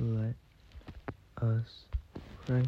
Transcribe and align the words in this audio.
let 0.00 0.34
us 1.42 1.84
pray. 2.46 2.62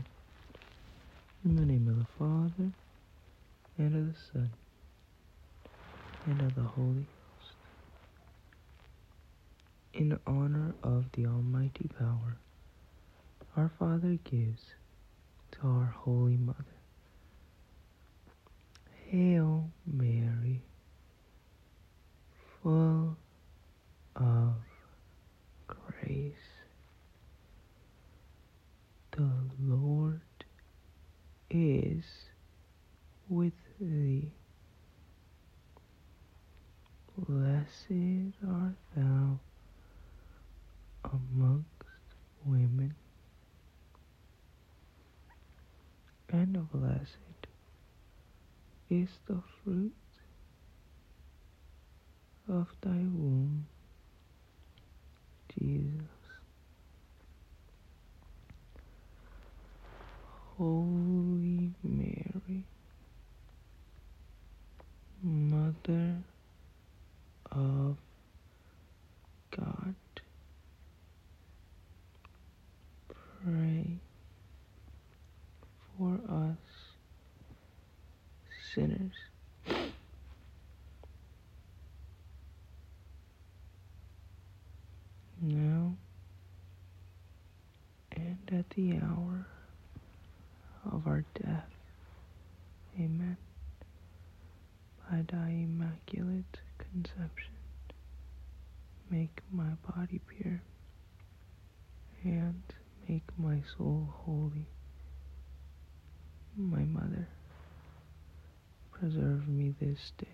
In 1.44 1.56
the 1.56 1.64
name 1.64 1.88
of 1.88 1.96
the 1.96 2.06
Father, 2.18 2.70
and 3.78 3.96
of 3.96 4.14
the 4.14 4.20
Son, 4.32 4.50
and 6.26 6.40
of 6.42 6.54
the 6.54 6.62
Holy 6.62 7.06
Ghost. 7.06 7.56
In 9.94 10.18
honor 10.26 10.74
of 10.82 11.06
the 11.12 11.24
Almighty 11.26 11.88
Power, 11.98 12.36
our 13.56 13.70
Father 13.78 14.18
gives 14.24 14.62
to 15.52 15.58
our 15.66 15.94
Holy 15.96 16.36
Mother. 16.36 16.58
Hail 19.08 19.70
Mary, 19.86 20.62
full 22.62 23.16
of 24.16 24.54
grace. 25.66 26.34
The 29.14 29.28
Lord 29.64 30.20
is 31.50 32.04
with 33.28 33.52
thee. 33.80 34.32
Blessed 37.16 38.34
art 38.48 38.74
thou 38.96 39.38
amongst 41.04 41.66
women, 42.44 42.94
and 46.30 46.70
blessed 46.72 47.16
is 48.90 49.08
the 49.28 49.40
fruit 49.64 49.92
of 52.48 52.68
thy 52.82 52.90
womb, 52.90 53.66
Jesus. 55.58 56.02
Holy 60.58 61.72
Mary, 61.82 62.64
Mother 65.22 66.18
of 67.50 67.96
God, 69.50 69.94
pray 73.44 73.98
for 75.98 76.20
us 76.28 76.56
sinners. 78.74 79.12
Now 85.40 85.94
and 88.16 88.38
at 88.52 88.70
the 88.70 88.94
hour 89.02 89.46
of 90.92 91.06
our 91.06 91.24
death. 91.34 91.68
Amen. 92.98 93.36
By 95.10 95.24
thy 95.30 95.48
immaculate 95.50 96.58
conception, 96.78 97.52
make 99.10 99.40
my 99.50 99.70
body 99.94 100.20
pure 100.26 100.62
and 102.24 102.62
make 103.08 103.24
my 103.38 103.62
soul 103.76 104.08
holy. 104.24 104.66
My 106.56 106.84
mother, 106.84 107.28
preserve 109.12 109.48
me 109.48 109.74
this 109.80 110.12
day 110.18 110.26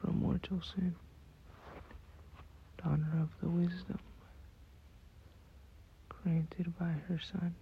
from 0.00 0.20
mortal 0.20 0.60
sin, 0.74 0.94
in 2.78 2.90
honor 2.90 3.22
of 3.22 3.28
the 3.42 3.48
wisdom 3.48 3.98
granted 6.08 6.76
by 6.78 6.92
her 7.08 7.18
Son. 7.30 7.54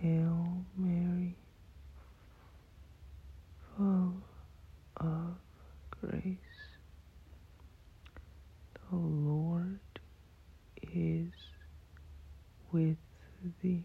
Hail 0.00 0.64
Mary, 0.76 1.36
full 3.76 4.14
of 4.96 5.36
grace. 6.00 6.36
The 8.90 8.96
Lord 8.96 9.78
is 10.82 11.32
with 12.72 12.96
thee. 13.62 13.84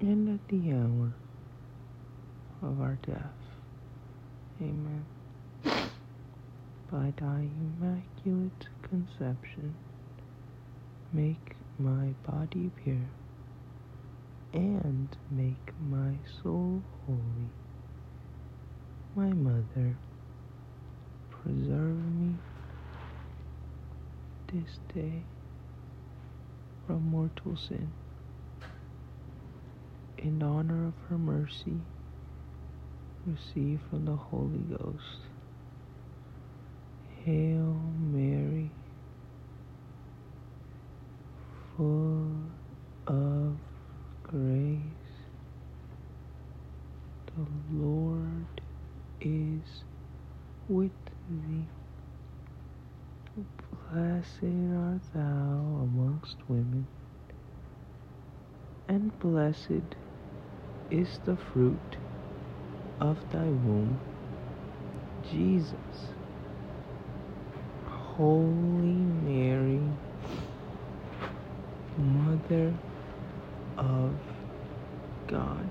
and 0.00 0.28
at 0.28 0.48
the 0.48 0.72
hour 0.72 1.12
of 2.62 2.80
our 2.80 2.98
death. 3.06 3.32
Amen 4.60 5.04
by 6.90 7.12
thy 7.20 7.46
immaculate 7.60 8.66
conception, 8.82 9.74
make 11.12 11.54
my 11.78 12.14
body 12.26 12.70
pure, 12.82 12.96
and 14.54 15.08
make 15.30 15.72
my 15.90 16.14
soul 16.42 16.82
holy. 17.06 17.50
My 19.14 19.34
mother, 19.34 19.96
preserve 21.30 22.02
me 22.18 22.36
this 24.50 24.78
day 24.94 25.22
from 26.86 27.10
mortal 27.10 27.54
sin. 27.68 27.92
In 30.28 30.42
honor 30.42 30.88
of 30.88 30.94
her 31.08 31.16
mercy, 31.16 31.80
receive 33.26 33.80
from 33.88 34.04
the 34.04 34.14
Holy 34.14 34.58
Ghost 34.58 35.20
Hail 37.24 37.80
Mary, 38.12 38.70
full 41.74 42.26
of 43.06 43.56
grace, 44.22 44.82
the 47.34 47.46
Lord 47.72 48.60
is 49.22 49.62
with 50.68 50.92
thee. 51.30 51.64
Blessed 53.90 54.42
art 54.76 55.00
thou 55.14 55.88
amongst 55.88 56.36
women, 56.50 56.86
and 58.86 59.18
blessed 59.20 59.96
is 60.90 61.18
the 61.24 61.36
fruit 61.36 61.96
of 63.00 63.18
thy 63.30 63.44
womb, 63.44 63.98
Jesus. 65.30 65.74
Holy 67.86 69.04
Mary, 69.24 69.80
Mother 71.96 72.74
of 73.76 74.12
God, 75.28 75.68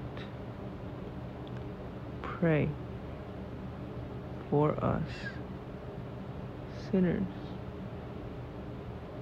pray 2.22 2.70
for 4.50 4.72
us 4.84 5.04
sinners 6.90 7.24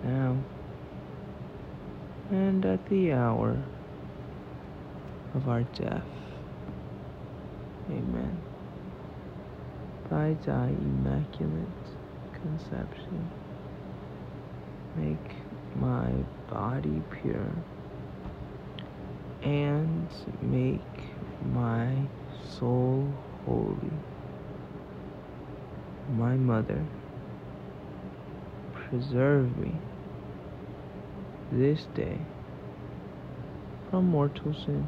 now 0.04 0.38
and 2.30 2.64
at 2.66 2.88
the 2.90 3.12
hour 3.12 3.58
of 5.36 5.50
our 5.50 5.64
death. 5.64 6.04
Amen. 7.90 8.42
By 10.10 10.36
thy 10.46 10.68
immaculate 10.68 11.68
conception. 12.34 13.30
Make 14.96 15.36
my 15.76 16.10
body 16.50 17.02
pure 17.22 17.52
and 19.44 20.08
make 20.42 20.80
my 21.54 21.94
soul 22.58 23.08
holy. 23.46 23.92
My 26.18 26.36
mother, 26.36 26.86
preserve 28.74 29.58
me 29.58 29.76
this 31.52 31.88
day 31.94 32.20
from 33.90 34.08
mortal 34.08 34.54
sin. 34.54 34.88